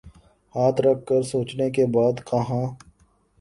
ہاتھ 0.55 0.81
رکھ 0.81 1.05
کر 1.05 1.21
سوچنے 1.23 1.69
کے 1.69 1.85
بعد 1.95 2.15
کہا۔ 2.29 2.61